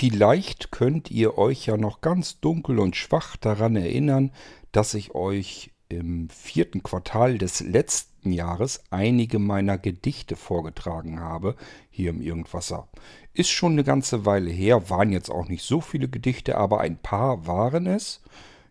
Vielleicht 0.00 0.72
könnt 0.72 1.10
ihr 1.10 1.36
euch 1.36 1.66
ja 1.66 1.76
noch 1.76 2.00
ganz 2.00 2.40
dunkel 2.40 2.78
und 2.78 2.96
schwach 2.96 3.36
daran 3.36 3.76
erinnern, 3.76 4.32
dass 4.72 4.94
ich 4.94 5.14
euch 5.14 5.72
im 5.90 6.30
vierten 6.30 6.82
Quartal 6.82 7.36
des 7.36 7.60
letzten 7.60 8.32
Jahres 8.32 8.82
einige 8.88 9.38
meiner 9.38 9.76
Gedichte 9.76 10.36
vorgetragen 10.36 11.20
habe, 11.20 11.54
hier 11.90 12.08
im 12.08 12.22
Irgendwasser. 12.22 12.88
Ist 13.34 13.50
schon 13.50 13.72
eine 13.72 13.84
ganze 13.84 14.24
Weile 14.24 14.50
her, 14.50 14.88
waren 14.88 15.12
jetzt 15.12 15.30
auch 15.30 15.48
nicht 15.48 15.66
so 15.66 15.82
viele 15.82 16.08
Gedichte, 16.08 16.56
aber 16.56 16.80
ein 16.80 16.96
paar 16.96 17.46
waren 17.46 17.86
es. 17.86 18.22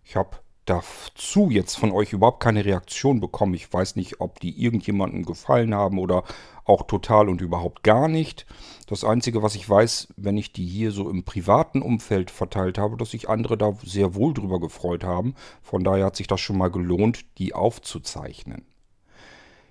Ich 0.04 0.16
habe 0.16 0.39
dazu 0.70 1.50
jetzt 1.50 1.76
von 1.76 1.92
euch 1.92 2.14
überhaupt 2.14 2.42
keine 2.42 2.64
Reaktion 2.64 3.20
bekommen. 3.20 3.54
Ich 3.56 3.72
weiß 3.72 3.96
nicht, 3.96 4.22
ob 4.22 4.40
die 4.40 4.62
irgendjemandem 4.64 5.26
gefallen 5.26 5.74
haben 5.74 5.98
oder 5.98 6.24
auch 6.66 6.84
total 6.84 7.30
und 7.30 7.42
überhaupt 7.42 7.84
gar 7.84 8.08
nicht. 8.08 8.46
Das 8.88 9.04
Einzige, 9.04 9.42
was 9.42 9.56
ich 9.56 9.68
weiß, 9.68 10.10
wenn 10.18 10.38
ich 10.38 10.54
die 10.54 10.66
hier 10.66 10.92
so 10.92 11.10
im 11.10 11.24
privaten 11.24 11.82
Umfeld 11.82 12.30
verteilt 12.30 12.78
habe, 12.78 12.98
dass 12.98 13.12
sich 13.12 13.28
andere 13.28 13.57
da 13.57 13.74
sehr 13.84 14.14
wohl 14.14 14.34
drüber 14.34 14.60
gefreut 14.60 15.04
haben. 15.04 15.34
Von 15.62 15.84
daher 15.84 16.06
hat 16.06 16.16
sich 16.16 16.28
das 16.28 16.40
schon 16.40 16.57
mal 16.57 16.70
gelohnt, 16.70 17.26
die 17.40 17.54
aufzuzeichnen. 17.54 18.65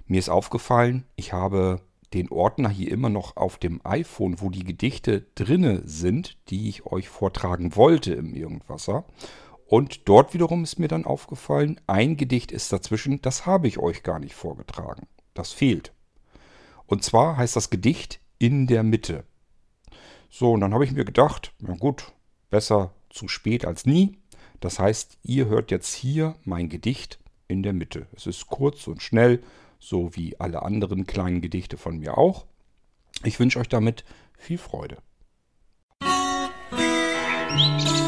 Mir 0.06 0.19
ist 0.19 0.28
aufgefallen, 0.30 1.05
ich 1.16 1.33
habe 1.33 1.80
den 2.14 2.30
Ordner 2.30 2.70
hier 2.70 2.91
immer 2.91 3.10
noch 3.10 3.36
auf 3.36 3.58
dem 3.58 3.80
iPhone, 3.84 4.41
wo 4.41 4.50
die 4.50 4.64
Gedichte 4.64 5.27
drinne 5.34 5.83
sind, 5.84 6.38
die 6.48 6.69
ich 6.69 6.86
euch 6.86 7.08
vortragen 7.08 7.77
wollte 7.77 8.14
im 8.14 8.34
Irgendwasser. 8.34 9.05
Und 9.68 10.08
dort 10.08 10.32
wiederum 10.32 10.64
ist 10.64 10.78
mir 10.78 10.88
dann 10.88 11.04
aufgefallen, 11.04 11.78
ein 11.86 12.16
Gedicht 12.16 12.52
ist 12.52 12.72
dazwischen, 12.72 13.20
das 13.20 13.45
habe 13.45 13.68
ich 13.68 13.78
euch 13.78 14.02
gar 14.02 14.18
nicht 14.18 14.34
vorgetragen. 14.34 15.06
Das 15.34 15.52
fehlt. 15.52 15.92
Und 16.86 17.04
zwar 17.04 17.36
heißt 17.36 17.54
das 17.54 17.68
Gedicht 17.68 18.18
in 18.38 18.66
der 18.66 18.82
Mitte. 18.82 19.24
So, 20.30 20.52
und 20.52 20.62
dann 20.62 20.72
habe 20.72 20.86
ich 20.86 20.92
mir 20.92 21.04
gedacht, 21.04 21.52
na 21.58 21.74
gut, 21.74 22.12
besser 22.48 22.94
zu 23.10 23.28
spät 23.28 23.66
als 23.66 23.84
nie. 23.84 24.16
Das 24.60 24.78
heißt, 24.78 25.19
ihr 25.22 25.46
hört 25.48 25.70
jetzt 25.70 25.94
hier 25.94 26.34
mein 26.44 26.70
Gedicht 26.70 27.19
in 27.46 27.62
der 27.62 27.74
Mitte. 27.74 28.06
Es 28.16 28.27
ist 28.27 28.46
kurz 28.46 28.86
und 28.86 29.02
schnell, 29.02 29.42
so 29.78 30.16
wie 30.16 30.41
alle 30.41 30.62
anderen 30.62 31.06
kleinen 31.06 31.42
Gedichte 31.42 31.77
von 31.77 31.98
mir 31.98 32.16
auch. 32.16 32.46
Ich 33.22 33.39
wünsche 33.39 33.58
euch 33.58 33.69
damit 33.69 34.06
viel 34.39 34.56
Freude. 34.56 34.96
Musik 37.50 38.08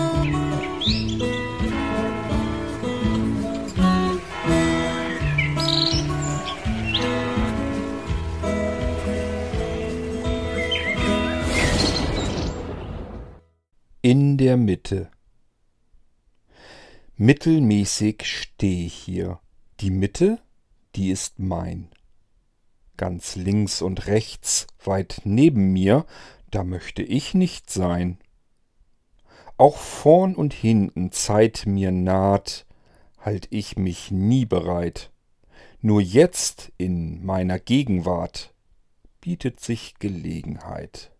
in 14.03 14.39
der 14.39 14.56
Mitte. 14.56 15.11
Mittelmäßig 17.17 18.25
stehe 18.25 18.87
ich 18.87 18.95
hier. 18.95 19.41
Die 19.81 19.91
Mitte, 19.91 20.41
die 20.95 21.11
ist 21.11 21.39
mein. 21.39 21.91
Ganz 22.97 23.37
links 23.37 23.83
und 23.83 24.06
rechts, 24.06 24.67
weit 24.83 25.21
neben 25.25 25.75
mir, 25.75 26.06
da 26.51 26.65
möchte 26.65 27.03
ich 27.03 27.34
nicht 27.34 27.69
sein. 27.69 28.19
Auch 29.59 29.77
vorn 29.77 30.34
und 30.34 30.55
hinten 30.55 31.12
Zeit 31.12 31.65
mir 31.67 31.93
naht, 31.93 32.65
halt 33.19 33.48
ich 33.51 33.77
mich 33.77 34.11
nie 34.11 34.47
bereit. 34.47 35.11
Nur 35.83 36.01
jetzt 36.01 36.73
in 36.78 37.23
meiner 37.23 37.59
Gegenwart 37.59 38.55
bietet 39.21 39.61
sich 39.61 39.97
Gelegenheit. 39.98 41.12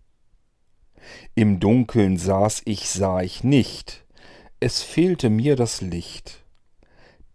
Im 1.35 1.61
Dunkeln 1.61 2.17
saß 2.17 2.63
ich, 2.65 2.89
sah 2.89 3.21
ich 3.21 3.45
nicht, 3.45 4.05
es 4.61 4.83
fehlte 4.83 5.31
mir 5.31 5.57
das 5.57 5.81
Licht. 5.81 6.45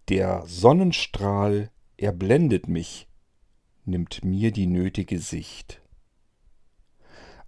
Der 0.09 0.43
Sonnenstrahl, 0.45 1.71
er 1.97 2.11
blendet 2.11 2.67
mich, 2.67 3.07
nimmt 3.85 4.23
mir 4.23 4.51
die 4.51 4.67
nötige 4.67 5.19
Sicht. 5.19 5.81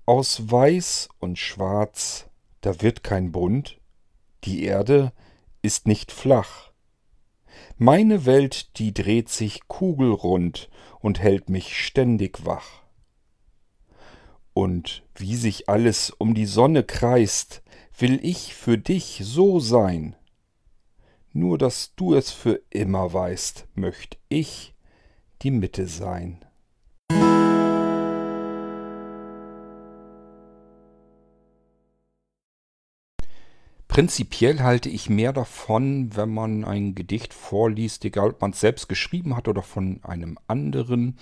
Aus 0.05 0.49
Weiß 0.49 1.09
und 1.19 1.37
Schwarz, 1.37 2.27
da 2.61 2.81
wird 2.81 3.03
kein 3.03 3.31
Bunt, 3.31 3.79
die 4.45 4.63
Erde 4.63 5.11
ist 5.61 5.87
nicht 5.87 6.11
flach. 6.11 6.71
Meine 7.77 8.25
Welt, 8.25 8.77
die 8.79 8.93
dreht 8.93 9.29
sich 9.29 9.67
kugelrund 9.67 10.69
und 10.99 11.19
hält 11.19 11.49
mich 11.49 11.77
ständig 11.77 12.45
wach 12.45 12.86
und 14.57 15.03
wie 15.13 15.35
sich 15.35 15.69
alles 15.69 16.09
um 16.09 16.33
die 16.33 16.47
Sonne 16.47 16.83
kreist, 16.83 17.61
will 17.95 18.19
ich 18.23 18.55
für 18.55 18.79
dich 18.79 19.21
so 19.23 19.59
sein. 19.59 20.15
Nur 21.31 21.59
dass 21.59 21.93
du 21.95 22.15
es 22.15 22.31
für 22.31 22.59
immer 22.71 23.13
weißt, 23.13 23.67
möcht 23.75 24.17
ich 24.29 24.73
die 25.43 25.51
Mitte 25.51 25.85
sein. 25.85 26.43
Prinzipiell 33.87 34.61
halte 34.61 34.89
ich 34.89 35.07
mehr 35.07 35.33
davon, 35.33 36.15
wenn 36.15 36.33
man 36.33 36.65
ein 36.65 36.95
Gedicht 36.95 37.35
vorliest, 37.35 38.05
egal 38.05 38.29
ob 38.29 38.41
man 38.41 38.51
es 38.51 38.59
selbst 38.59 38.89
geschrieben 38.89 39.37
hat 39.37 39.47
oder 39.47 39.61
von 39.61 39.99
einem 40.03 40.39
anderen, 40.47 41.19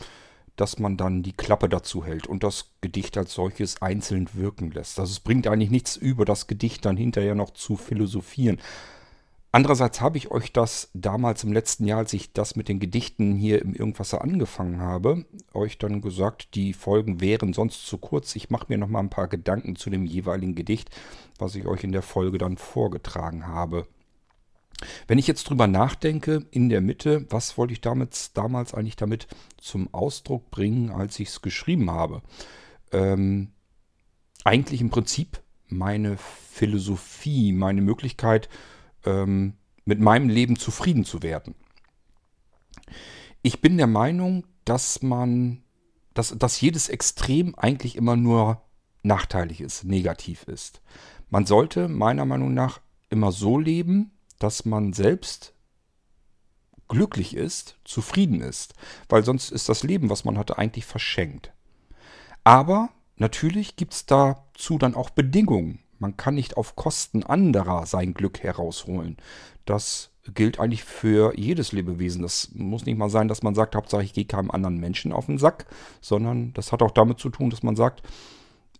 dass 0.55 0.79
man 0.79 0.97
dann 0.97 1.23
die 1.23 1.33
Klappe 1.33 1.69
dazu 1.69 2.05
hält 2.05 2.27
und 2.27 2.43
das 2.43 2.71
Gedicht 2.81 3.17
als 3.17 3.33
solches 3.33 3.81
einzeln 3.81 4.29
wirken 4.33 4.71
lässt. 4.71 4.99
Also 4.99 5.11
es 5.11 5.19
bringt 5.19 5.47
eigentlich 5.47 5.71
nichts 5.71 5.95
über 5.95 6.25
das 6.25 6.47
Gedicht 6.47 6.85
dann 6.85 6.97
hinterher 6.97 7.35
noch 7.35 7.51
zu 7.51 7.75
philosophieren. 7.75 8.59
Andererseits 9.55 10.01
habe 10.01 10.17
ich 10.17 10.31
euch 10.31 10.51
das 10.51 10.89
damals 10.93 11.45
im 11.45 11.53
letzten 11.53 11.85
Jahr, 11.85 11.99
als 11.99 12.11
ich 12.11 12.33
das 12.33 12.57
mit 12.57 12.67
den 12.67 12.81
Gedichten 12.81 13.35
hier 13.35 13.61
im 13.61 13.73
Irgendwasser 13.73 14.21
angefangen 14.21 14.81
habe, 14.81 15.23
euch 15.53 15.77
dann 15.77 16.01
gesagt, 16.01 16.55
die 16.55 16.73
Folgen 16.73 17.22
wären 17.22 17.53
sonst 17.53 17.87
zu 17.87 17.97
kurz. 17.97 18.35
Ich 18.35 18.49
mache 18.49 18.66
mir 18.67 18.77
noch 18.77 18.89
mal 18.89 18.99
ein 18.99 19.09
paar 19.09 19.29
Gedanken 19.29 19.77
zu 19.77 19.89
dem 19.89 20.05
jeweiligen 20.05 20.55
Gedicht, 20.55 20.89
was 21.39 21.55
ich 21.55 21.66
euch 21.67 21.85
in 21.85 21.93
der 21.93 22.01
Folge 22.01 22.37
dann 22.37 22.57
vorgetragen 22.57 23.47
habe. 23.47 23.87
Wenn 25.08 25.18
ich 25.18 25.28
jetzt 25.28 25.50
drüber 25.50 25.68
nachdenke, 25.68 26.46
in 26.52 26.69
der 26.69 26.81
Mitte, 26.81 27.25
was 27.30 27.58
wollte 27.58 27.74
ich 27.74 27.81
damit, 27.81 28.31
damals 28.34 28.74
eigentlich 28.74 28.96
damit 28.96 29.28
zum 29.58 29.94
Ausdruck 29.94 30.52
bringen, 30.52 30.91
als 30.91 31.19
ich 31.19 31.30
es 31.30 31.41
geschrieben 31.41 31.90
habe? 31.91 32.22
Ähm, 32.91 33.52
eigentlich 34.44 34.81
im 34.81 34.90
Prinzip 34.90 35.41
meine 35.68 36.18
Philosophie, 36.18 37.52
meine 37.52 37.81
Möglichkeit, 37.81 38.50
ähm, 39.06 39.53
mit 39.85 40.00
meinem 40.00 40.30
Leben 40.30 40.58
zufrieden 40.58 41.06
zu 41.06 41.24
werden. 41.24 41.56
Ich 43.41 43.62
bin 43.62 43.78
der 43.78 43.88
Meinung, 43.88 44.46
dass 44.66 45.02
man, 45.02 45.64
dass, 46.14 46.35
dass 46.38 46.59
jedes 46.62 46.90
Extrem 46.90 47.56
eigentlich 47.56 47.96
immer 47.96 48.16
nur 48.16 48.62
nachteilig 49.03 49.62
ist, 49.62 49.84
negativ 49.84 50.44
ist. 50.44 50.81
Man 51.30 51.46
sollte 51.46 51.88
meiner 51.88 52.25
Meinung 52.25 52.53
nach 52.53 52.81
immer 53.09 53.31
so 53.31 53.59
leben, 53.59 54.12
dass 54.40 54.66
man 54.66 54.94
selbst 54.94 55.53
glücklich 56.88 57.35
ist, 57.35 57.78
zufrieden 57.84 58.41
ist, 58.41 58.73
weil 59.09 59.23
sonst 59.23 59.51
ist 59.51 59.69
das 59.69 59.84
Leben, 59.84 60.09
was 60.09 60.25
man 60.25 60.38
hatte, 60.38 60.57
eigentlich 60.57 60.85
verschenkt. 60.85 61.51
Aber 62.44 62.90
natürlich 63.16 63.75
gibt 63.75 63.94
es 63.94 64.06
dazu 64.06 64.78
dann 64.78 64.96
auch 64.96 65.09
Bedingungen. 65.09 65.79
Man 66.00 66.18
kann 66.18 66.35
nicht 66.35 66.57
auf 66.57 66.75
Kosten 66.75 67.23
anderer 67.23 67.85
sein 67.85 68.13
Glück 68.13 68.44
herausholen. 68.44 69.18
Das 69.66 70.12
gilt 70.34 70.59
eigentlich 70.59 70.84
für 70.84 71.38
jedes 71.38 71.72
Lebewesen. 71.72 72.22
Das 72.22 72.52
muss 72.53 72.85
nicht 72.85 72.97
mal 72.97 73.09
sein, 73.09 73.28
dass 73.28 73.44
man 73.44 73.56
sagt, 73.56 73.75
Hauptsache 73.75 74.03
ich 74.03 74.13
gehe 74.13 74.25
keinem 74.25 74.52
anderen 74.52 74.78
Menschen 74.78 75.12
auf 75.12 75.28
den 75.28 75.38
Sack, 75.38 75.66
sondern 76.02 76.53
das 76.53 76.72
hat 76.72 76.81
auch 76.81 76.91
damit 76.91 77.19
zu 77.19 77.29
tun, 77.29 77.50
dass 77.50 77.63
man 77.63 77.75
sagt, 77.75 78.03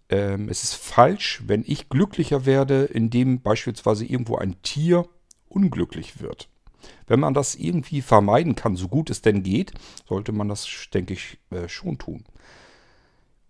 ähm, 0.09 0.49
es 0.49 0.63
ist 0.63 0.75
falsch, 0.75 1.43
wenn 1.47 1.63
ich 1.66 1.89
glücklicher 1.89 2.45
werde, 2.45 2.85
indem 2.85 3.41
beispielsweise 3.41 4.05
irgendwo 4.05 4.35
ein 4.37 4.61
Tier 4.61 5.07
unglücklich 5.55 6.19
wird. 6.19 6.49
Wenn 7.07 7.19
man 7.19 7.34
das 7.34 7.55
irgendwie 7.55 8.02
vermeiden 8.02 8.55
kann, 8.55 8.75
so 8.75 8.87
gut 8.87 9.09
es 9.09 9.22
denn 9.22 9.43
geht, 9.43 9.73
sollte 10.07 10.31
man 10.31 10.49
das, 10.49 10.67
denke 10.93 11.13
ich, 11.13 11.37
äh, 11.49 11.67
schon 11.67 11.97
tun. 11.97 12.23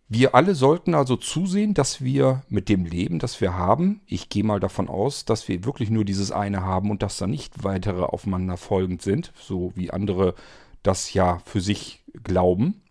Wir 0.08 0.36
alle 0.36 0.54
sollten 0.54 0.94
also 0.94 1.16
zusehen, 1.16 1.74
dass 1.74 2.04
wir 2.04 2.44
mit 2.48 2.70
dem 2.70 2.86
Leben, 2.86 3.18
das 3.18 3.42
wir 3.42 3.56
haben, 3.56 4.02
ich 4.06 4.30
gehe 4.30 4.44
mal 4.44 4.60
davon 4.60 4.88
aus, 4.88 5.26
dass 5.26 5.48
wir 5.48 5.66
wirklich 5.66 5.90
nur 5.90 6.06
dieses 6.06 6.32
eine 6.32 6.62
haben 6.62 6.92
und 6.92 7.02
dass 7.02 7.18
da 7.18 7.26
nicht 7.26 7.64
weitere 7.64 8.04
aufeinander 8.04 8.58
folgend 8.58 9.02
sind, 9.02 9.34
so 9.36 9.72
wie 9.76 9.90
andere 9.90 10.36
das 10.84 11.12
ja 11.14 11.40
für 11.46 11.60
sich 11.60 12.04
glauben. 12.24 12.84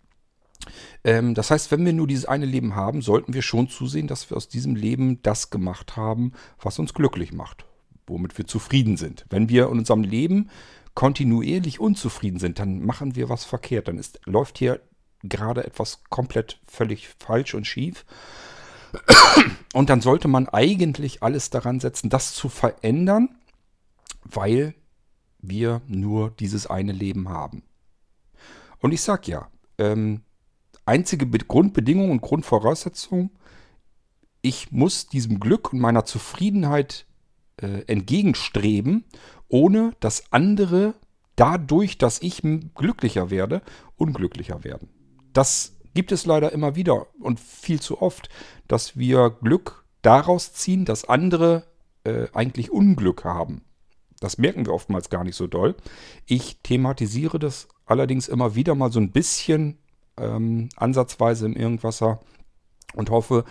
Ähm, 1.05 1.35
das 1.35 1.53
heißt, 1.53 1.71
wenn 1.71 1.85
wir 1.85 1.93
nur 1.93 2.09
dieses 2.09 2.25
eine 2.25 2.47
Leben 2.47 2.75
haben, 2.75 3.01
sollten 3.01 3.33
wir 3.33 3.43
schon 3.43 3.69
zusehen, 3.69 4.09
dass 4.09 4.29
wir 4.29 4.37
aus 4.37 4.49
diesem 4.49 4.75
Leben 4.75 5.23
das 5.23 5.51
gemacht 5.51 5.97
haben, 5.97 6.33
was 6.61 6.81
uns 6.81 6.95
glücklich 6.95 7.33
macht 7.33 7.65
womit 8.07 8.39
wir 8.39 8.47
zufrieden 8.47 8.97
sind. 8.97 9.25
Wenn 9.31 9.49
wir 9.49 9.65
in 9.65 9.79
unserem 9.79 10.03
Leben 10.03 10.51
kontinuierlich 10.95 11.81
unzufrieden 11.81 12.39
sind, 12.39 12.59
dann 12.59 12.85
machen 12.85 13.17
wir 13.17 13.29
was 13.29 13.45
verkehrt. 13.45 13.89
Dann 13.89 13.99
ist, 13.99 14.21
läuft 14.27 14.59
hier 14.59 14.81
gerade 15.23 15.65
etwas 15.65 16.03
komplett 16.11 16.61
völlig 16.67 17.09
falsch 17.19 17.55
und 17.55 17.67
schief. 17.67 18.05
Und 19.75 19.91
dann 19.91 20.01
sollte 20.01 20.29
man 20.29 20.49
eigentlich 20.49 21.23
alles 21.23 21.51
daran 21.51 21.81
setzen, 21.81 22.11
das 22.11 22.33
zu 22.33 22.49
verändern, 22.49 23.37
weil 24.23 24.75
wir 25.41 25.83
nur 25.89 26.31
dieses 26.31 26.69
eine 26.69 26.93
Leben 26.93 27.29
haben. 27.29 27.65
Und 28.79 28.93
ich 28.93 29.03
sag 29.03 29.27
ja, 29.27 29.49
ähm, 29.79 30.23
einzige 30.87 31.27
Be 31.27 31.39
Grundbedingung 31.39 32.11
und 32.11 32.23
Grundvoraussetzung, 32.23 33.31
ich 34.43 34.71
muss 34.71 35.07
diesem 35.07 35.41
Glück 35.41 35.73
und 35.73 35.81
meiner 35.81 36.05
Zufriedenheit 36.05 37.07
äh, 37.61 37.83
entgegenstreben, 37.87 39.05
ohne 39.49 39.93
dass 40.01 40.33
andere 40.33 40.95
dadurch, 41.37 41.99
dass 41.99 42.23
ich 42.23 42.43
glücklicher 42.75 43.31
werde, 43.31 43.63
unglücklicher 43.97 44.65
werden. 44.65 44.89
Das 45.33 45.77
gibt 45.95 46.13
es 46.13 46.27
leider 46.27 46.53
immer 46.53 46.77
wieder 46.77 47.07
und 47.21 47.41
viel 47.41 47.81
zu 47.81 48.01
oft, 48.01 48.29
dass 48.69 48.97
wir 48.97 49.31
Glück 49.31 49.85
daraus 50.03 50.53
ziehen, 50.53 50.85
dass 50.85 51.09
andere 51.09 51.65
äh, 52.05 52.27
eigentlich 52.33 52.71
Unglück 52.71 53.25
haben. 53.25 53.63
Das 54.21 54.39
merken 54.39 54.67
wir 54.67 54.73
oftmals 54.73 55.11
gar 55.11 55.25
nicht 55.25 55.37
so 55.37 55.47
doll. 55.47 55.75
Ich 56.27 56.59
thematisiere 56.63 57.39
das 57.39 57.69
allerdings 57.87 58.29
immer 58.29 58.55
wieder 58.55 58.75
mal 58.75 58.93
so 58.93 59.01
ein 59.01 59.11
bisschen 59.11 59.79
ähm, 60.17 60.69
ansatzweise 60.77 61.47
im 61.47 61.57
Irgendwasser 61.57 62.21
und 62.95 63.11
hoffe, 63.11 63.45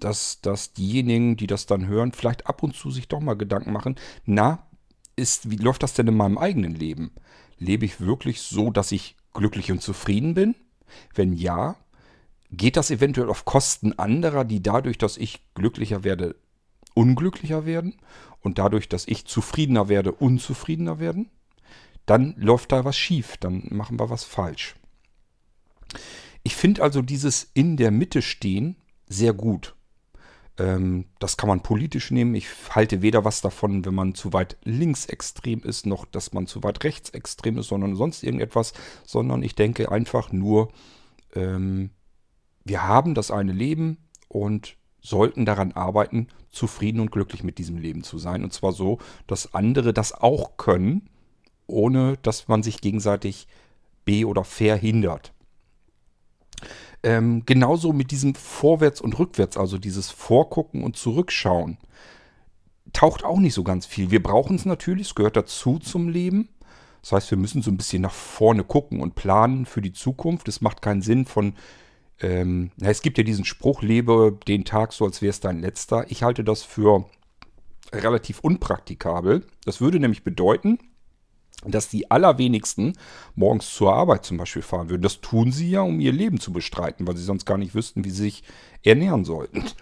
dass, 0.00 0.40
dass 0.40 0.72
diejenigen, 0.72 1.36
die 1.36 1.46
das 1.46 1.66
dann 1.66 1.86
hören, 1.86 2.12
vielleicht 2.12 2.46
ab 2.46 2.62
und 2.62 2.74
zu 2.74 2.90
sich 2.90 3.08
doch 3.08 3.20
mal 3.20 3.34
Gedanken 3.34 3.72
machen, 3.72 3.96
na, 4.24 4.66
ist, 5.16 5.50
wie 5.50 5.56
läuft 5.56 5.82
das 5.82 5.94
denn 5.94 6.06
in 6.06 6.16
meinem 6.16 6.38
eigenen 6.38 6.74
Leben? 6.74 7.10
Lebe 7.58 7.84
ich 7.84 8.00
wirklich 8.00 8.40
so, 8.40 8.70
dass 8.70 8.92
ich 8.92 9.16
glücklich 9.34 9.72
und 9.72 9.82
zufrieden 9.82 10.34
bin? 10.34 10.54
Wenn 11.14 11.32
ja, 11.32 11.76
geht 12.50 12.76
das 12.76 12.90
eventuell 12.90 13.28
auf 13.28 13.44
Kosten 13.44 13.92
anderer, 13.98 14.44
die 14.44 14.62
dadurch, 14.62 14.98
dass 14.98 15.16
ich 15.16 15.42
glücklicher 15.54 16.04
werde, 16.04 16.36
unglücklicher 16.94 17.66
werden 17.66 17.96
und 18.40 18.58
dadurch, 18.58 18.88
dass 18.88 19.06
ich 19.06 19.26
zufriedener 19.26 19.88
werde, 19.88 20.12
unzufriedener 20.12 20.98
werden? 20.98 21.30
Dann 22.06 22.34
läuft 22.38 22.72
da 22.72 22.84
was 22.84 22.96
schief, 22.96 23.36
dann 23.36 23.66
machen 23.70 23.98
wir 24.00 24.08
was 24.08 24.24
falsch. 24.24 24.76
Ich 26.42 26.56
finde 26.56 26.82
also 26.82 27.02
dieses 27.02 27.50
in 27.52 27.76
der 27.76 27.90
Mitte 27.90 28.22
stehen 28.22 28.76
sehr 29.08 29.34
gut. 29.34 29.74
Ähm, 30.58 31.06
das 31.18 31.36
kann 31.36 31.48
man 31.48 31.62
politisch 31.62 32.10
nehmen. 32.10 32.34
Ich 32.34 32.48
halte 32.70 33.02
weder 33.02 33.24
was 33.24 33.40
davon, 33.40 33.84
wenn 33.84 33.94
man 33.94 34.14
zu 34.14 34.32
weit 34.32 34.56
linksextrem 34.64 35.60
ist, 35.60 35.86
noch 35.86 36.04
dass 36.04 36.32
man 36.32 36.46
zu 36.46 36.62
weit 36.62 36.84
rechtsextrem 36.84 37.58
ist, 37.58 37.68
sondern 37.68 37.96
sonst 37.96 38.22
irgendetwas, 38.22 38.72
sondern 39.04 39.42
ich 39.42 39.54
denke 39.54 39.90
einfach 39.90 40.32
nur, 40.32 40.70
ähm, 41.34 41.90
wir 42.64 42.82
haben 42.86 43.14
das 43.14 43.30
eine 43.30 43.52
Leben 43.52 43.98
und 44.28 44.76
sollten 45.00 45.46
daran 45.46 45.72
arbeiten, 45.72 46.28
zufrieden 46.50 47.00
und 47.00 47.12
glücklich 47.12 47.44
mit 47.44 47.58
diesem 47.58 47.78
Leben 47.78 48.02
zu 48.02 48.18
sein. 48.18 48.42
Und 48.42 48.52
zwar 48.52 48.72
so, 48.72 48.98
dass 49.26 49.54
andere 49.54 49.92
das 49.92 50.12
auch 50.12 50.56
können, 50.56 51.08
ohne 51.66 52.16
dass 52.22 52.48
man 52.48 52.62
sich 52.62 52.80
gegenseitig 52.80 53.46
be- 54.04 54.26
oder 54.26 54.44
verhindert. 54.44 55.32
Ähm, 57.02 57.44
genauso 57.46 57.92
mit 57.92 58.10
diesem 58.10 58.34
Vorwärts 58.34 59.00
und 59.00 59.18
Rückwärts, 59.18 59.56
also 59.56 59.78
dieses 59.78 60.10
Vorgucken 60.10 60.82
und 60.82 60.96
Zurückschauen, 60.96 61.78
taucht 62.92 63.24
auch 63.24 63.38
nicht 63.38 63.54
so 63.54 63.62
ganz 63.62 63.86
viel. 63.86 64.10
Wir 64.10 64.22
brauchen 64.22 64.56
es 64.56 64.64
natürlich, 64.64 65.08
es 65.08 65.14
gehört 65.14 65.36
dazu 65.36 65.78
zum 65.78 66.08
Leben. 66.08 66.48
Das 67.02 67.12
heißt, 67.12 67.30
wir 67.30 67.38
müssen 67.38 67.62
so 67.62 67.70
ein 67.70 67.76
bisschen 67.76 68.02
nach 68.02 68.12
vorne 68.12 68.64
gucken 68.64 69.00
und 69.00 69.14
planen 69.14 69.66
für 69.66 69.80
die 69.80 69.92
Zukunft. 69.92 70.48
Es 70.48 70.60
macht 70.60 70.82
keinen 70.82 71.02
Sinn 71.02 71.24
von, 71.24 71.54
ähm, 72.20 72.72
na, 72.76 72.88
es 72.88 73.02
gibt 73.02 73.18
ja 73.18 73.24
diesen 73.24 73.44
Spruch, 73.44 73.82
lebe 73.82 74.36
den 74.48 74.64
Tag 74.64 74.92
so, 74.92 75.04
als 75.04 75.22
wäre 75.22 75.30
es 75.30 75.40
dein 75.40 75.60
letzter. 75.60 76.10
Ich 76.10 76.22
halte 76.22 76.42
das 76.42 76.64
für 76.64 77.04
relativ 77.92 78.40
unpraktikabel. 78.40 79.46
Das 79.64 79.80
würde 79.80 80.00
nämlich 80.00 80.24
bedeuten, 80.24 80.78
dass 81.64 81.88
die 81.88 82.10
allerwenigsten 82.10 82.94
morgens 83.34 83.74
zur 83.74 83.92
Arbeit 83.94 84.24
zum 84.24 84.36
Beispiel 84.36 84.62
fahren 84.62 84.90
würden. 84.90 85.02
Das 85.02 85.20
tun 85.20 85.50
sie 85.50 85.70
ja, 85.70 85.82
um 85.82 86.00
ihr 86.00 86.12
Leben 86.12 86.38
zu 86.38 86.52
bestreiten, 86.52 87.06
weil 87.06 87.16
sie 87.16 87.24
sonst 87.24 87.46
gar 87.46 87.58
nicht 87.58 87.74
wüssten, 87.74 88.04
wie 88.04 88.10
sie 88.10 88.22
sich 88.22 88.44
ernähren 88.82 89.24
sollten. 89.24 89.64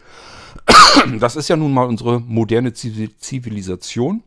Das 1.21 1.37
ist 1.37 1.49
ja 1.49 1.57
nun 1.57 1.75
mal 1.75 1.87
unsere 1.87 2.21
moderne 2.21 2.73
Zivilisation 2.73 4.23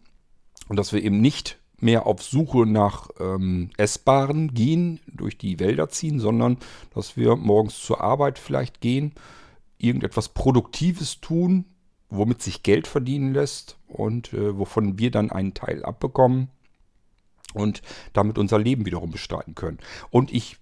und 0.67 0.77
dass 0.77 0.93
wir 0.93 1.03
eben 1.03 1.19
nicht 1.19 1.57
mehr 1.79 2.05
auf 2.05 2.21
Suche 2.21 2.67
nach 2.67 3.09
ähm, 3.19 3.71
Essbaren 3.77 4.53
gehen, 4.53 4.99
durch 5.07 5.37
die 5.39 5.59
Wälder 5.59 5.89
ziehen, 5.89 6.19
sondern 6.19 6.57
dass 6.93 7.17
wir 7.17 7.35
morgens 7.35 7.79
zur 7.81 8.01
Arbeit 8.01 8.37
vielleicht 8.37 8.81
gehen, 8.81 9.13
irgendetwas 9.79 10.29
Produktives 10.29 11.19
tun, 11.21 11.65
womit 12.09 12.43
sich 12.43 12.61
Geld 12.61 12.85
verdienen 12.85 13.33
lässt 13.33 13.77
und 13.87 14.31
äh, 14.33 14.57
wovon 14.57 14.99
wir 14.99 15.09
dann 15.09 15.31
einen 15.31 15.55
Teil 15.55 15.83
abbekommen 15.83 16.49
und 17.53 17.81
damit 18.13 18.37
unser 18.37 18.59
Leben 18.59 18.85
wiederum 18.85 19.11
bestreiten 19.11 19.55
können. 19.55 19.79
Und 20.09 20.33
ich 20.33 20.57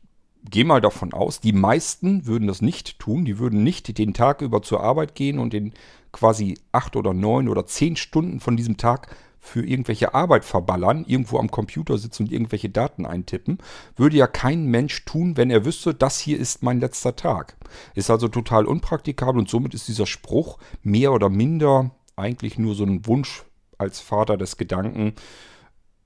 gehe 0.50 0.66
mal 0.66 0.82
davon 0.82 1.14
aus, 1.14 1.40
die 1.40 1.54
meisten 1.54 2.26
würden 2.26 2.48
das 2.48 2.62
nicht 2.62 3.00
tun. 3.00 3.26
Die 3.26 3.40
würden 3.40 3.64
nicht 3.64 3.98
den 3.98 4.14
Tag 4.14 4.42
über 4.42 4.62
zur 4.62 4.82
Arbeit 4.82 5.16
gehen 5.16 5.40
und 5.40 5.54
den 5.54 5.74
quasi 6.12 6.58
acht 6.72 6.96
oder 6.96 7.14
neun 7.14 7.50
oder 7.50 7.66
zehn 7.66 7.96
Stunden 7.96 8.40
von 8.40 8.58
diesem 8.58 8.78
Tag 8.78 9.16
für 9.40 9.66
irgendwelche 9.66 10.14
Arbeit 10.14 10.44
verballern, 10.44 11.06
irgendwo 11.08 11.40
am 11.40 11.50
Computer 11.50 11.98
sitzen 11.98 12.24
und 12.24 12.32
irgendwelche 12.32 12.70
Daten 12.70 13.06
eintippen, 13.06 13.60
würde 13.96 14.18
ja 14.18 14.28
kein 14.28 14.66
Mensch 14.66 15.06
tun, 15.06 15.38
wenn 15.38 15.50
er 15.50 15.64
wüsste, 15.64 15.94
das 15.94 16.20
hier 16.20 16.38
ist 16.38 16.64
mein 16.64 16.80
letzter 16.80 17.16
Tag. 17.16 17.56
Ist 17.96 18.10
also 18.10 18.28
total 18.28 18.66
unpraktikabel 18.66 19.40
und 19.40 19.50
somit 19.50 19.74
ist 19.74 19.88
dieser 19.88 20.06
Spruch 20.06 20.58
mehr 20.84 21.14
oder 21.14 21.30
minder 21.30 21.92
eigentlich 22.16 22.58
nur 22.58 22.76
so 22.76 22.84
ein 22.84 23.06
Wunsch 23.06 23.44
als 23.78 24.00
Vater 24.00 24.38
des 24.38 24.58
Gedanken, 24.58 25.14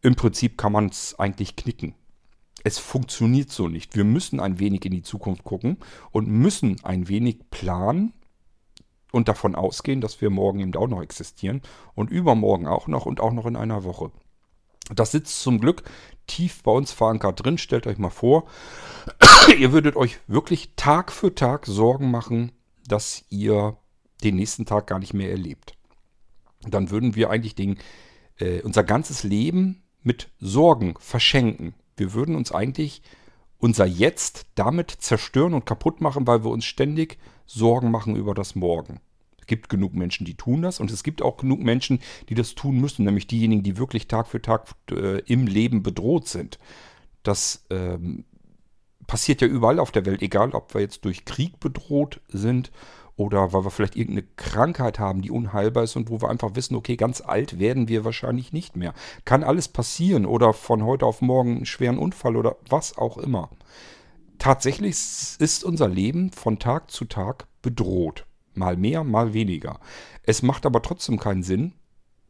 im 0.01 0.15
Prinzip 0.15 0.57
kann 0.57 0.71
man 0.71 0.88
es 0.88 1.18
eigentlich 1.19 1.56
knicken. 1.56 1.95
Es 2.63 2.77
funktioniert 2.77 3.50
so 3.50 3.68
nicht. 3.68 3.95
Wir 3.95 4.03
müssen 4.03 4.39
ein 4.39 4.59
wenig 4.59 4.86
in 4.86 4.92
die 4.92 5.01
Zukunft 5.01 5.44
gucken 5.44 5.77
und 6.12 6.27
müssen 6.27 6.83
ein 6.83 7.07
wenig 7.07 7.50
planen 7.50 8.13
und 9.12 9.27
davon 9.27 9.56
ausgehen, 9.56 10.01
dass 10.01 10.21
wir 10.21 10.30
morgen 10.30 10.59
eben 10.59 10.75
auch 10.75 10.88
noch 10.88 11.01
existieren 11.01 11.62
und 11.95 12.12
übermorgen 12.12 12.68
auch 12.68 12.88
noch 12.88 13.06
und 13.06 13.19
auch 13.19 13.33
noch 13.33 13.45
in 13.45 13.56
einer 13.56 13.83
Woche. 13.83 14.12
Das 14.94 15.12
sitzt 15.12 15.42
zum 15.42 15.59
Glück 15.59 15.83
tief 16.27 16.63
bei 16.63 16.71
uns 16.71 16.92
verankert 16.92 17.44
drin. 17.44 17.57
Stellt 17.57 17.88
euch 17.88 17.98
mal 17.98 18.09
vor, 18.09 18.48
ihr 19.57 19.71
würdet 19.71 19.95
euch 19.95 20.19
wirklich 20.27 20.74
Tag 20.75 21.12
für 21.12 21.33
Tag 21.33 21.65
Sorgen 21.65 22.12
machen, 22.12 22.51
dass 22.88 23.25
ihr 23.30 23.77
den 24.24 24.36
nächsten 24.36 24.65
Tag 24.65 24.88
gar 24.88 25.00
nicht 25.00 25.13
mehr 25.13 25.31
erlebt. 25.31 25.74
Dann 26.62 26.89
würden 26.92 27.15
wir 27.15 27.30
eigentlich 27.30 27.56
den, 27.56 27.80
äh, 28.38 28.62
unser 28.62 28.84
ganzes 28.84 29.24
Leben 29.24 29.81
mit 30.03 30.29
Sorgen 30.39 30.96
verschenken. 31.00 31.74
Wir 31.98 32.13
würden 32.13 32.36
uns 32.36 32.51
eigentlich 32.51 33.01
unser 33.60 33.86
Jetzt 33.86 34.48
damit 34.55 34.89
zerstören 34.91 35.53
und 35.53 35.65
kaputt 35.65 36.01
machen, 36.01 36.25
weil 36.25 36.43
wir 36.43 36.51
uns 36.51 36.65
ständig 36.65 37.17
Sorgen 37.46 37.91
machen 37.91 38.15
über 38.15 38.34
das 38.34 38.55
Morgen. 38.55 39.00
Es 39.39 39.46
gibt 39.46 39.70
genug 39.70 39.93
Menschen, 39.93 40.25
die 40.25 40.36
tun 40.36 40.62
das 40.62 40.79
und 40.79 40.91
es 40.91 41.03
gibt 41.03 41.22
auch 41.22 41.38
genug 41.38 41.60
Menschen, 41.60 42.00
die 42.29 42.36
das 42.36 42.55
tun 42.55 42.79
müssen, 42.79 43.05
nämlich 43.05 43.27
diejenigen, 43.27 43.63
die 43.63 43.77
wirklich 43.77 44.08
Tag 44.08 44.27
für 44.27 44.41
Tag 44.41 44.67
äh, 44.89 45.20
im 45.22 45.46
Leben 45.48 45.84
bedroht 45.84 46.27
sind. 46.27 46.58
Das 47.24 47.65
ähm, 47.70 48.25
passiert 49.08 49.41
ja 49.41 49.48
überall 49.48 49.79
auf 49.79 49.91
der 49.91 50.05
Welt, 50.05 50.22
egal 50.22 50.51
ob 50.51 50.74
wir 50.74 50.81
jetzt 50.81 51.05
durch 51.05 51.25
Krieg 51.25 51.60
bedroht 51.60 52.22
sind 52.29 52.72
oder 53.15 53.53
weil 53.53 53.63
wir 53.63 53.72
vielleicht 53.72 53.96
irgendeine 53.96 54.27
Krankheit 54.36 55.00
haben, 55.00 55.22
die 55.22 55.32
unheilbar 55.32 55.84
ist 55.84 55.96
und 55.96 56.10
wo 56.10 56.22
wir 56.22 56.30
einfach 56.30 56.56
wissen, 56.56 56.75
okay, 56.75 56.96
ganz 56.96 57.22
alt 57.22 57.60
werden 57.60 57.88
wir 57.88 58.06
wahrscheinlich 58.06 58.53
nicht 58.53 58.75
mehr. 58.75 58.94
Kann 59.25 59.44
alles 59.44 59.68
passieren 59.68 60.25
oder 60.25 60.53
von 60.53 60.84
heute 60.84 61.06
auf 61.06 61.22
morgen 61.22 61.58
einen 61.58 61.65
schweren 61.65 61.98
Unfall 61.98 62.36
oder 62.36 62.58
was 62.70 62.98
auch 62.98 63.18
immer. 63.18 63.50
Tatsächlich 64.39 64.96
ist 65.38 65.63
unser 65.63 65.88
Leben 65.88 66.32
von 66.32 66.58
Tag 66.58 66.89
zu 66.89 67.06
Tag 67.06 67.46
bedroht. 67.62 68.25
Mal 68.56 68.75
mehr, 68.75 69.03
mal 69.03 69.34
weniger. 69.34 69.80
Es 70.24 70.41
macht 70.41 70.65
aber 70.65 70.82
trotzdem 70.82 71.20
keinen 71.20 71.44
Sinn, 71.44 71.74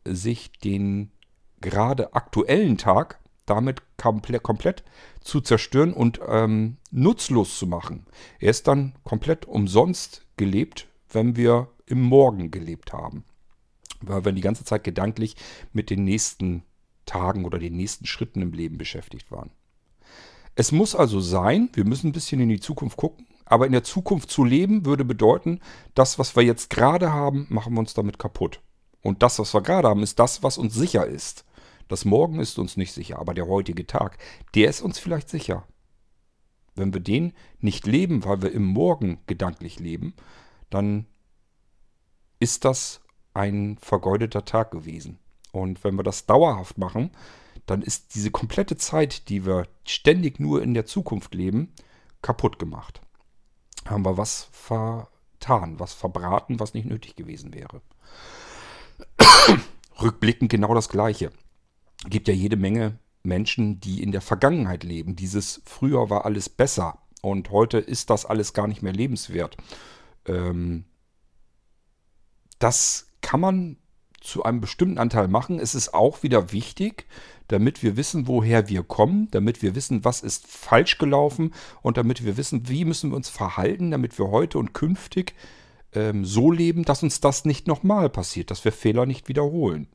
sich 0.03 0.51
den 0.51 1.11
gerade 1.61 2.13
aktuellen 2.13 2.77
Tag 2.77 3.20
damit 3.45 3.81
komplett, 3.97 4.43
komplett 4.43 4.83
zu 5.21 5.41
zerstören 5.41 5.93
und 5.93 6.19
ähm, 6.27 6.77
nutzlos 6.91 7.57
zu 7.57 7.67
machen. 7.67 8.05
Er 8.39 8.51
ist 8.51 8.67
dann 8.67 8.95
komplett 9.03 9.45
umsonst 9.45 10.25
gelebt, 10.37 10.87
wenn 11.09 11.35
wir 11.35 11.69
im 11.85 12.01
Morgen 12.01 12.51
gelebt 12.51 12.93
haben. 12.93 13.23
Weil 14.01 14.25
wir 14.25 14.31
die 14.31 14.41
ganze 14.41 14.63
Zeit 14.63 14.83
gedanklich 14.83 15.35
mit 15.73 15.89
den 15.89 16.03
nächsten 16.03 16.63
Tagen 17.05 17.45
oder 17.45 17.59
den 17.59 17.75
nächsten 17.75 18.05
Schritten 18.05 18.41
im 18.41 18.53
Leben 18.53 18.77
beschäftigt 18.77 19.31
waren. 19.31 19.51
Es 20.55 20.71
muss 20.71 20.95
also 20.95 21.19
sein, 21.19 21.69
wir 21.73 21.85
müssen 21.85 22.07
ein 22.09 22.13
bisschen 22.13 22.41
in 22.41 22.49
die 22.49 22.59
Zukunft 22.59 22.97
gucken, 22.97 23.27
aber 23.45 23.65
in 23.65 23.71
der 23.71 23.83
Zukunft 23.83 24.31
zu 24.31 24.43
leben 24.43 24.85
würde 24.85 25.05
bedeuten, 25.05 25.59
das, 25.93 26.19
was 26.19 26.35
wir 26.35 26.43
jetzt 26.43 26.69
gerade 26.69 27.11
haben, 27.13 27.47
machen 27.49 27.73
wir 27.73 27.79
uns 27.79 27.93
damit 27.93 28.17
kaputt. 28.17 28.61
Und 29.01 29.23
das, 29.23 29.39
was 29.39 29.53
wir 29.53 29.61
gerade 29.61 29.87
haben, 29.87 30.03
ist 30.03 30.19
das, 30.19 30.43
was 30.43 30.57
uns 30.57 30.73
sicher 30.73 31.05
ist. 31.05 31.45
Das 31.91 32.05
Morgen 32.05 32.39
ist 32.39 32.57
uns 32.57 32.77
nicht 32.77 32.93
sicher, 32.93 33.19
aber 33.19 33.33
der 33.33 33.47
heutige 33.47 33.85
Tag, 33.85 34.17
der 34.55 34.69
ist 34.69 34.79
uns 34.79 34.97
vielleicht 34.97 35.27
sicher. 35.27 35.67
Wenn 36.73 36.93
wir 36.93 37.01
den 37.01 37.33
nicht 37.59 37.85
leben, 37.85 38.23
weil 38.23 38.41
wir 38.41 38.53
im 38.53 38.63
Morgen 38.63 39.19
gedanklich 39.27 39.77
leben, 39.77 40.13
dann 40.69 41.05
ist 42.39 42.63
das 42.63 43.01
ein 43.33 43.77
vergeudeter 43.77 44.45
Tag 44.45 44.71
gewesen. 44.71 45.19
Und 45.51 45.83
wenn 45.83 45.95
wir 45.95 46.03
das 46.03 46.25
dauerhaft 46.25 46.77
machen, 46.77 47.11
dann 47.65 47.81
ist 47.81 48.15
diese 48.15 48.31
komplette 48.31 48.77
Zeit, 48.77 49.27
die 49.27 49.45
wir 49.45 49.67
ständig 49.83 50.39
nur 50.39 50.63
in 50.63 50.73
der 50.73 50.85
Zukunft 50.85 51.35
leben, 51.35 51.73
kaputt 52.21 52.57
gemacht. 52.57 53.01
Haben 53.85 54.05
wir 54.05 54.15
was 54.15 54.47
vertan, 54.53 55.77
was 55.77 55.93
verbraten, 55.93 56.61
was 56.61 56.73
nicht 56.73 56.85
nötig 56.85 57.17
gewesen 57.17 57.53
wäre. 57.53 57.81
Rückblickend 60.01 60.49
genau 60.49 60.73
das 60.73 60.87
Gleiche. 60.87 61.33
Gibt 62.09 62.27
ja 62.27 62.33
jede 62.33 62.57
Menge 62.57 62.97
Menschen, 63.23 63.79
die 63.79 64.01
in 64.01 64.11
der 64.11 64.21
Vergangenheit 64.21 64.83
leben. 64.83 65.15
Dieses 65.15 65.61
früher 65.65 66.09
war 66.09 66.25
alles 66.25 66.49
besser 66.49 66.99
und 67.21 67.51
heute 67.51 67.77
ist 67.77 68.09
das 68.09 68.25
alles 68.25 68.53
gar 68.53 68.67
nicht 68.67 68.81
mehr 68.81 68.93
lebenswert. 68.93 69.57
Ähm, 70.25 70.85
das 72.59 73.07
kann 73.21 73.39
man 73.39 73.77
zu 74.19 74.43
einem 74.43 74.61
bestimmten 74.61 74.99
Anteil 74.99 75.27
machen. 75.27 75.59
Es 75.59 75.75
ist 75.75 75.93
auch 75.93 76.23
wieder 76.23 76.51
wichtig, 76.51 77.07
damit 77.47 77.83
wir 77.83 77.97
wissen, 77.97 78.27
woher 78.27 78.69
wir 78.69 78.83
kommen, 78.83 79.29
damit 79.31 79.61
wir 79.61 79.75
wissen, 79.75 80.05
was 80.05 80.21
ist 80.21 80.47
falsch 80.47 80.97
gelaufen 80.99 81.53
und 81.81 81.97
damit 81.97 82.23
wir 82.23 82.37
wissen, 82.37 82.69
wie 82.69 82.85
müssen 82.85 83.11
wir 83.11 83.17
uns 83.17 83.29
verhalten, 83.29 83.91
damit 83.91 84.17
wir 84.17 84.29
heute 84.29 84.57
und 84.57 84.73
künftig 84.73 85.33
ähm, 85.93 86.23
so 86.23 86.51
leben, 86.51 86.85
dass 86.85 87.03
uns 87.03 87.19
das 87.19 87.45
nicht 87.45 87.67
nochmal 87.67 88.09
passiert, 88.09 88.51
dass 88.51 88.63
wir 88.63 88.71
Fehler 88.71 89.05
nicht 89.05 89.27
wiederholen. 89.27 89.87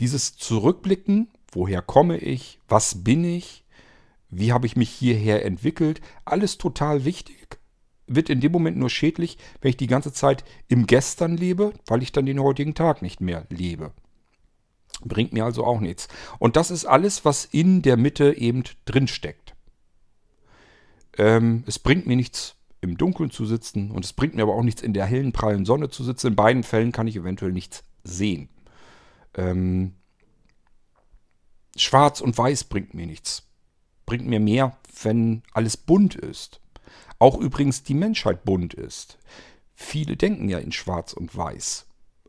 Dieses 0.00 0.36
Zurückblicken, 0.36 1.28
woher 1.52 1.82
komme 1.82 2.18
ich, 2.18 2.60
was 2.68 3.04
bin 3.04 3.24
ich, 3.24 3.64
wie 4.30 4.52
habe 4.52 4.66
ich 4.66 4.76
mich 4.76 4.90
hierher 4.90 5.44
entwickelt, 5.44 6.00
alles 6.24 6.58
total 6.58 7.04
wichtig 7.04 7.44
wird 8.06 8.28
in 8.28 8.40
dem 8.40 8.52
Moment 8.52 8.76
nur 8.76 8.90
schädlich, 8.90 9.38
wenn 9.60 9.70
ich 9.70 9.76
die 9.76 9.86
ganze 9.86 10.12
Zeit 10.12 10.44
im 10.68 10.86
Gestern 10.86 11.36
lebe, 11.36 11.72
weil 11.86 12.02
ich 12.02 12.12
dann 12.12 12.26
den 12.26 12.40
heutigen 12.40 12.74
Tag 12.74 13.02
nicht 13.02 13.20
mehr 13.20 13.46
lebe. 13.48 13.92
Bringt 15.02 15.32
mir 15.32 15.44
also 15.44 15.64
auch 15.64 15.80
nichts. 15.80 16.08
Und 16.38 16.56
das 16.56 16.70
ist 16.70 16.84
alles, 16.84 17.24
was 17.24 17.44
in 17.44 17.82
der 17.82 17.96
Mitte 17.96 18.36
eben 18.36 18.62
drin 18.84 19.08
steckt. 19.08 19.54
Ähm, 21.16 21.64
es 21.66 21.78
bringt 21.78 22.06
mir 22.06 22.16
nichts, 22.16 22.56
im 22.80 22.98
Dunkeln 22.98 23.30
zu 23.30 23.46
sitzen 23.46 23.90
und 23.90 24.04
es 24.04 24.12
bringt 24.12 24.34
mir 24.34 24.42
aber 24.42 24.54
auch 24.54 24.62
nichts, 24.62 24.82
in 24.82 24.92
der 24.92 25.06
hellen, 25.06 25.32
prallen 25.32 25.64
Sonne 25.64 25.88
zu 25.88 26.04
sitzen. 26.04 26.28
In 26.28 26.36
beiden 26.36 26.62
Fällen 26.62 26.92
kann 26.92 27.06
ich 27.06 27.16
eventuell 27.16 27.52
nichts 27.52 27.84
sehen. 28.02 28.48
Ähm, 29.34 29.94
Schwarz 31.76 32.20
und 32.20 32.36
Weiß 32.36 32.64
bringt 32.64 32.94
mir 32.94 33.06
nichts. 33.06 33.48
Bringt 34.06 34.26
mir 34.26 34.40
mehr, 34.40 34.76
wenn 35.02 35.42
alles 35.52 35.76
bunt 35.76 36.14
ist. 36.14 36.60
Auch 37.18 37.38
übrigens 37.38 37.82
die 37.82 37.94
Menschheit 37.94 38.44
bunt 38.44 38.74
ist. 38.74 39.18
Viele 39.74 40.16
denken 40.16 40.48
ja 40.48 40.58
in 40.58 40.72
Schwarz 40.72 41.12
und 41.12 41.36
Weiß. 41.36 41.86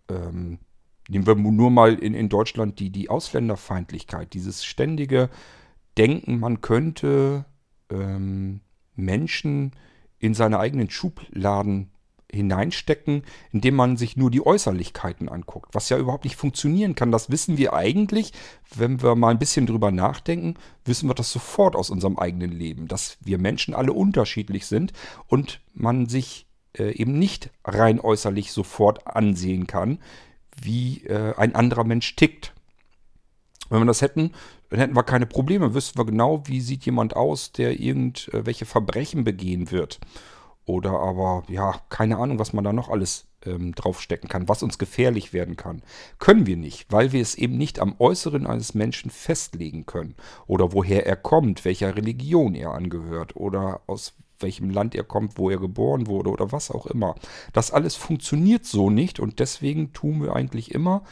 Ähm, 0.09 0.59
nehmen 1.09 1.27
wir 1.27 1.35
nur 1.35 1.69
mal 1.69 1.95
in, 1.95 2.13
in 2.13 2.29
Deutschland 2.29 2.79
die, 2.79 2.89
die 2.89 3.09
Ausländerfeindlichkeit, 3.09 4.33
dieses 4.33 4.65
ständige 4.65 5.29
Denken, 5.97 6.39
man 6.39 6.62
könnte 6.62 7.45
ähm, 7.89 8.62
Menschen 8.95 9.71
in 10.19 10.33
seine 10.33 10.59
eigenen 10.59 10.89
Schubladen 10.89 11.91
hineinstecken, 12.35 13.23
indem 13.51 13.75
man 13.75 13.97
sich 13.97 14.17
nur 14.17 14.29
die 14.29 14.45
Äußerlichkeiten 14.45 15.29
anguckt. 15.29 15.73
Was 15.73 15.89
ja 15.89 15.97
überhaupt 15.97 16.25
nicht 16.25 16.35
funktionieren 16.35 16.95
kann, 16.95 17.11
das 17.11 17.29
wissen 17.29 17.57
wir 17.57 17.73
eigentlich. 17.73 18.33
Wenn 18.75 19.01
wir 19.01 19.15
mal 19.15 19.29
ein 19.29 19.39
bisschen 19.39 19.65
drüber 19.65 19.91
nachdenken, 19.91 20.55
wissen 20.83 21.09
wir 21.09 21.15
das 21.15 21.31
sofort 21.31 21.75
aus 21.75 21.89
unserem 21.89 22.19
eigenen 22.19 22.51
Leben, 22.51 22.87
dass 22.87 23.17
wir 23.21 23.37
Menschen 23.37 23.73
alle 23.73 23.93
unterschiedlich 23.93 24.65
sind 24.67 24.93
und 25.27 25.61
man 25.73 26.07
sich 26.07 26.45
äh, 26.77 26.91
eben 26.91 27.17
nicht 27.17 27.49
rein 27.63 27.99
äußerlich 27.99 28.51
sofort 28.51 29.07
ansehen 29.07 29.65
kann, 29.67 29.99
wie 30.61 31.03
äh, 31.05 31.33
ein 31.37 31.55
anderer 31.55 31.83
Mensch 31.83 32.15
tickt. 32.15 32.53
Wenn 33.69 33.79
wir 33.79 33.85
das 33.85 34.01
hätten, 34.01 34.31
dann 34.69 34.79
hätten 34.79 34.95
wir 34.95 35.03
keine 35.03 35.25
Probleme. 35.25 35.73
Wüssten 35.73 35.97
wir 35.97 36.05
genau, 36.05 36.43
wie 36.47 36.61
sieht 36.61 36.85
jemand 36.85 37.15
aus, 37.15 37.51
der 37.51 37.79
irgendwelche 37.79 38.65
Verbrechen 38.65 39.23
begehen 39.23 39.71
wird. 39.71 39.99
Oder 40.65 41.00
aber, 41.00 41.43
ja, 41.48 41.79
keine 41.89 42.17
Ahnung, 42.17 42.39
was 42.39 42.51
man 42.51 42.63
da 42.63 42.74
noch 42.74 42.89
alles 42.89 43.27
ähm, 43.45 43.75
draufstecken 43.75 44.27
kann, 44.27 44.50
was 44.50 44.63
uns 44.63 44.79
gefährlich 44.79 45.31
werden 45.31 45.55
kann. 45.55 45.84
Können 46.17 46.48
wir 46.48 46.57
nicht, 46.57 46.91
weil 46.91 47.12
wir 47.12 47.22
es 47.22 47.36
eben 47.36 47.57
nicht 47.57 47.79
am 47.79 47.95
Äußeren 48.00 48.48
eines 48.48 48.74
Menschen 48.74 49.12
festlegen 49.12 49.86
können. 49.86 50.15
Oder 50.48 50.74
woher 50.74 51.05
er 51.05 51.15
kommt, 51.15 51.65
welcher 51.65 51.95
Religion 51.95 52.55
er 52.55 52.72
angehört 52.72 53.36
oder 53.36 53.81
aus 53.86 54.13
welchem 54.39 54.72
Land 54.72 54.95
er 54.95 55.03
kommt, 55.03 55.38
wo 55.38 55.50
er 55.51 55.60
geboren 55.60 56.07
wurde 56.07 56.31
oder 56.31 56.51
was 56.51 56.72
auch 56.72 56.88
immer. 56.88 57.15
Das 57.53 57.72
alles 57.72 57.95
funktioniert 57.95 58.65
so 58.65 58.89
nicht 58.89 59.19
und 59.19 59.39
deswegen 59.39 59.93
tun 59.93 60.22
wir 60.22 60.36
eigentlich 60.36 60.74
immer 60.74 61.03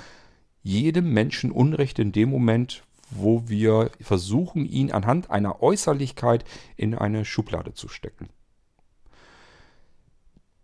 jedem 0.64 1.14
Menschen 1.14 1.52
Unrecht 1.52 2.00
in 2.00 2.12
dem 2.12 2.30
Moment, 2.30 2.84
wo 3.12 3.48
wir 3.48 3.92
versuchen, 4.02 4.66
ihn 4.66 4.92
anhand 4.92 5.30
einer 5.30 5.62
Äußerlichkeit 5.62 6.44
in 6.76 6.96
eine 6.96 7.24
Schublade 7.24 7.74
zu 7.74 7.88
stecken 7.88 8.30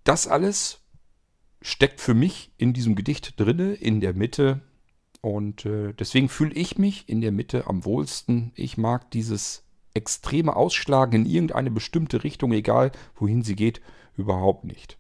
das 0.03 0.27
alles 0.27 0.81
steckt 1.61 2.01
für 2.01 2.13
mich 2.13 2.51
in 2.57 2.73
diesem 2.73 2.95
Gedicht 2.95 3.39
drinne, 3.39 3.73
in 3.73 4.01
der 4.01 4.13
Mitte. 4.13 4.61
Und 5.21 5.65
äh, 5.65 5.93
deswegen 5.93 6.29
fühle 6.29 6.53
ich 6.53 6.77
mich 6.77 7.09
in 7.09 7.21
der 7.21 7.31
Mitte 7.31 7.67
am 7.67 7.83
wohlsten. 7.83 8.51
Ich 8.55 8.77
mag 8.77 9.11
dieses 9.11 9.63
extreme 9.93 10.55
Ausschlagen 10.55 11.25
in 11.25 11.29
irgendeine 11.29 11.71
bestimmte 11.71 12.23
Richtung, 12.23 12.53
egal 12.53 12.91
wohin 13.15 13.43
sie 13.43 13.55
geht, 13.55 13.81
überhaupt 14.15 14.63
nicht. 14.63 14.97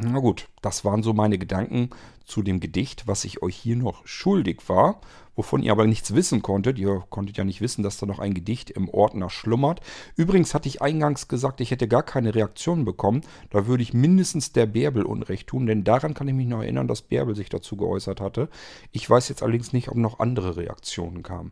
Na 0.00 0.20
gut, 0.20 0.48
das 0.62 0.84
waren 0.84 1.02
so 1.02 1.12
meine 1.12 1.38
Gedanken 1.38 1.90
zu 2.24 2.42
dem 2.42 2.60
Gedicht, 2.60 3.08
was 3.08 3.24
ich 3.24 3.42
euch 3.42 3.56
hier 3.56 3.74
noch 3.74 4.06
schuldig 4.06 4.68
war, 4.68 5.00
wovon 5.34 5.60
ihr 5.60 5.72
aber 5.72 5.88
nichts 5.88 6.14
wissen 6.14 6.40
konntet. 6.40 6.78
Ihr 6.78 7.02
konntet 7.10 7.36
ja 7.36 7.42
nicht 7.42 7.60
wissen, 7.60 7.82
dass 7.82 7.98
da 7.98 8.06
noch 8.06 8.20
ein 8.20 8.32
Gedicht 8.32 8.70
im 8.70 8.88
Ordner 8.88 9.28
schlummert. 9.28 9.80
Übrigens 10.14 10.54
hatte 10.54 10.68
ich 10.68 10.82
eingangs 10.82 11.26
gesagt, 11.26 11.60
ich 11.60 11.72
hätte 11.72 11.88
gar 11.88 12.04
keine 12.04 12.32
Reaktion 12.36 12.84
bekommen. 12.84 13.22
Da 13.50 13.66
würde 13.66 13.82
ich 13.82 13.92
mindestens 13.92 14.52
der 14.52 14.66
Bärbel 14.66 15.02
Unrecht 15.02 15.48
tun, 15.48 15.66
denn 15.66 15.82
daran 15.82 16.14
kann 16.14 16.28
ich 16.28 16.34
mich 16.34 16.46
noch 16.46 16.62
erinnern, 16.62 16.86
dass 16.86 17.02
Bärbel 17.02 17.34
sich 17.34 17.48
dazu 17.48 17.76
geäußert 17.76 18.20
hatte. 18.20 18.48
Ich 18.92 19.10
weiß 19.10 19.28
jetzt 19.28 19.42
allerdings 19.42 19.72
nicht, 19.72 19.88
ob 19.88 19.96
noch 19.96 20.20
andere 20.20 20.56
Reaktionen 20.56 21.24
kamen. 21.24 21.50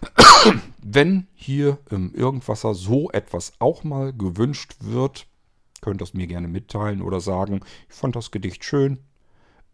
Wenn 0.82 1.26
hier 1.34 1.76
im 1.90 2.14
Irgendwasser 2.14 2.72
so 2.72 3.10
etwas 3.10 3.52
auch 3.58 3.84
mal 3.84 4.14
gewünscht 4.14 4.76
wird, 4.80 5.26
könnt 5.80 6.00
das 6.00 6.14
mir 6.14 6.26
gerne 6.26 6.48
mitteilen 6.48 7.02
oder 7.02 7.20
sagen, 7.20 7.60
ich 7.88 7.94
fand 7.94 8.16
das 8.16 8.30
Gedicht 8.30 8.64
schön. 8.64 8.98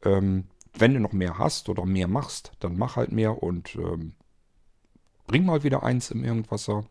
Ähm, 0.04 0.44
wenn 0.74 0.94
du 0.94 1.00
noch 1.00 1.12
mehr 1.12 1.38
hast 1.38 1.68
oder 1.68 1.84
mehr 1.86 2.08
machst, 2.08 2.52
dann 2.60 2.76
mach 2.76 2.96
halt 2.96 3.12
mehr 3.12 3.42
und 3.42 3.76
ähm, 3.76 4.12
bring 5.26 5.44
mal 5.44 5.62
wieder 5.62 5.82
eins 5.82 6.10
im 6.10 6.24
Irgendwasser. 6.24 6.84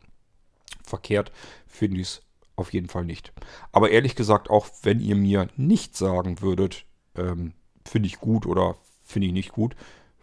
Verkehrt 0.84 1.32
finde 1.68 2.02
ich 2.02 2.08
es 2.08 2.22
auf 2.56 2.74
jeden 2.74 2.88
Fall 2.88 3.06
nicht. 3.06 3.34
Aber 3.72 3.92
ehrlich 3.92 4.16
gesagt, 4.16 4.50
auch 4.50 4.68
wenn 4.84 5.00
ihr 5.00 5.16
mir 5.16 5.48
nicht 5.56 5.96
sagen 5.96 6.42
würdet, 6.42 6.86
ähm, 7.16 7.54
finde 7.86 8.08
ich 8.08 8.20
gut 8.20 8.46
oder 8.46 8.78
finde 9.04 9.28
ich 9.28 9.34
nicht 9.34 9.52
gut, 9.52 9.76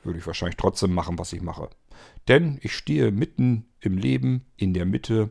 würde 0.02 0.18
ich 0.18 0.26
wahrscheinlich 0.26 0.56
trotzdem 0.56 0.94
machen, 0.94 1.18
was 1.18 1.32
ich 1.32 1.42
mache. 1.42 1.70
Denn 2.28 2.58
ich 2.62 2.74
stehe 2.74 3.10
mitten 3.10 3.66
im 3.80 3.96
Leben, 3.96 4.44
in 4.56 4.74
der 4.74 4.86
Mitte 4.86 5.30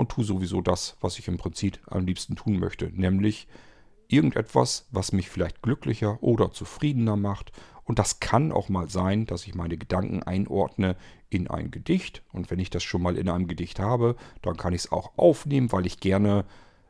und 0.00 0.10
tue 0.10 0.24
sowieso 0.24 0.62
das, 0.62 0.96
was 1.00 1.18
ich 1.18 1.28
im 1.28 1.36
Prinzip 1.36 1.78
am 1.86 2.06
liebsten 2.06 2.34
tun 2.34 2.58
möchte, 2.58 2.86
nämlich 2.86 3.46
irgendetwas, 4.08 4.88
was 4.90 5.12
mich 5.12 5.28
vielleicht 5.28 5.62
glücklicher 5.62 6.22
oder 6.22 6.50
zufriedener 6.50 7.16
macht. 7.16 7.52
Und 7.84 7.98
das 7.98 8.18
kann 8.18 8.50
auch 8.50 8.68
mal 8.68 8.88
sein, 8.88 9.26
dass 9.26 9.46
ich 9.46 9.54
meine 9.54 9.76
Gedanken 9.76 10.22
einordne 10.22 10.96
in 11.28 11.48
ein 11.48 11.70
Gedicht. 11.70 12.22
Und 12.32 12.50
wenn 12.50 12.58
ich 12.58 12.70
das 12.70 12.82
schon 12.82 13.02
mal 13.02 13.18
in 13.18 13.28
einem 13.28 13.46
Gedicht 13.46 13.78
habe, 13.78 14.16
dann 14.42 14.56
kann 14.56 14.72
ich 14.72 14.82
es 14.82 14.92
auch 14.92 15.18
aufnehmen, 15.18 15.70
weil 15.70 15.86
ich 15.86 16.00
gerne 16.00 16.44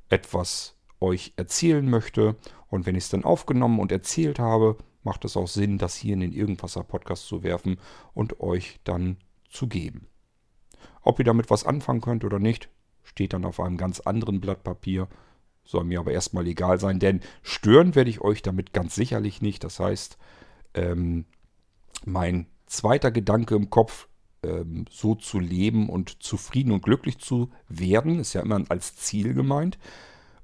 etwas 0.08 0.76
euch 1.00 1.32
erzählen 1.36 1.88
möchte. 1.88 2.36
Und 2.68 2.86
wenn 2.86 2.94
ich 2.94 3.04
es 3.04 3.10
dann 3.10 3.24
aufgenommen 3.24 3.80
und 3.80 3.90
erzählt 3.90 4.38
habe, 4.38 4.78
macht 5.02 5.24
es 5.24 5.36
auch 5.36 5.48
Sinn, 5.48 5.78
das 5.78 5.96
hier 5.96 6.14
in 6.14 6.20
den 6.20 6.32
Irgendwasser 6.32 6.84
Podcast 6.84 7.26
zu 7.26 7.42
werfen 7.42 7.78
und 8.14 8.40
euch 8.40 8.78
dann 8.84 9.16
zu 9.48 9.66
geben. 9.66 10.06
Ob 11.02 11.18
ihr 11.18 11.24
damit 11.24 11.50
was 11.50 11.64
anfangen 11.64 12.02
könnt 12.02 12.24
oder 12.24 12.38
nicht, 12.38 12.68
steht 13.04 13.32
dann 13.32 13.44
auf 13.44 13.60
einem 13.60 13.76
ganz 13.76 14.00
anderen 14.00 14.40
Blatt 14.40 14.62
Papier. 14.62 15.08
Soll 15.64 15.84
mir 15.84 16.00
aber 16.00 16.12
erstmal 16.12 16.46
egal 16.46 16.80
sein, 16.80 16.98
denn 16.98 17.20
stören 17.42 17.94
werde 17.94 18.10
ich 18.10 18.20
euch 18.20 18.42
damit 18.42 18.72
ganz 18.72 18.94
sicherlich 18.94 19.42
nicht. 19.42 19.62
Das 19.62 19.78
heißt, 19.78 20.18
ähm, 20.74 21.26
mein 22.04 22.46
zweiter 22.66 23.10
Gedanke 23.10 23.54
im 23.54 23.70
Kopf, 23.70 24.08
ähm, 24.42 24.86
so 24.90 25.14
zu 25.14 25.38
leben 25.38 25.88
und 25.88 26.22
zufrieden 26.22 26.72
und 26.72 26.82
glücklich 26.82 27.18
zu 27.18 27.50
werden, 27.68 28.18
ist 28.18 28.32
ja 28.32 28.40
immer 28.40 28.62
als 28.68 28.96
Ziel 28.96 29.34
gemeint, 29.34 29.78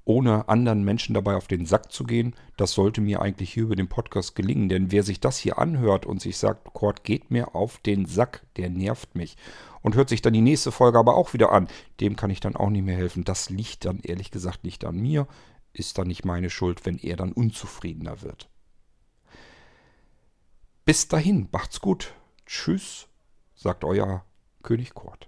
ohne 0.07 0.47
anderen 0.47 0.83
Menschen 0.83 1.13
dabei 1.13 1.35
auf 1.35 1.47
den 1.47 1.65
Sack 1.65 1.91
zu 1.91 2.05
gehen, 2.05 2.33
das 2.55 2.71
sollte 2.71 3.01
mir 3.01 3.21
eigentlich 3.21 3.53
hier 3.53 3.63
über 3.63 3.75
den 3.75 3.89
Podcast 3.89 4.35
gelingen. 4.35 4.69
Denn 4.69 4.89
wer 4.91 5.03
sich 5.03 5.19
das 5.19 5.37
hier 5.37 5.57
anhört 5.57 6.05
und 6.05 6.21
sich 6.21 6.37
sagt, 6.37 6.73
Kurt 6.73 7.03
geht 7.03 7.29
mir 7.29 7.55
auf 7.55 7.79
den 7.79 8.05
Sack, 8.05 8.45
der 8.55 8.69
nervt 8.69 9.15
mich 9.15 9.35
und 9.81 9.95
hört 9.95 10.07
sich 10.07 10.21
dann 10.21 10.31
die 10.31 10.41
nächste 10.41 10.71
Folge 10.71 10.97
aber 10.97 11.15
auch 11.15 11.33
wieder 11.33 11.51
an. 11.51 11.67
Dem 11.99 12.15
kann 12.15 12.29
ich 12.29 12.39
dann 12.39 12.55
auch 12.55 12.69
nicht 12.69 12.85
mehr 12.85 12.95
helfen. 12.95 13.25
Das 13.25 13.49
liegt 13.49 13.83
dann 13.83 13.99
ehrlich 13.99 14.31
gesagt 14.31 14.63
nicht 14.63 14.85
an 14.85 14.97
mir, 14.97 15.27
ist 15.73 15.97
dann 15.97 16.07
nicht 16.07 16.23
meine 16.23 16.49
Schuld, 16.49 16.85
wenn 16.85 16.97
er 16.97 17.17
dann 17.17 17.33
unzufriedener 17.33 18.21
wird. 18.21 18.49
Bis 20.85 21.09
dahin, 21.09 21.49
macht's 21.51 21.81
gut. 21.81 22.13
Tschüss, 22.45 23.09
sagt 23.55 23.83
euer 23.83 24.23
König 24.63 24.93
Kurt. 24.93 25.27